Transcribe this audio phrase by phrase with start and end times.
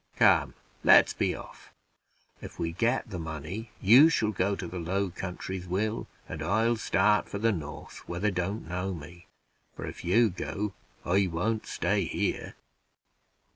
[0.15, 1.71] Come, let's be off;
[2.41, 6.75] if we get the money, you shall go to the Low Countries, Will, and I'll
[6.75, 9.27] start for the North, where they don't know me;
[9.75, 10.73] for if you go,
[11.05, 12.55] I won't stay here."